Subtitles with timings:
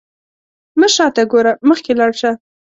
[0.79, 2.31] مه شاته ګوره، مخکې لاړ شه.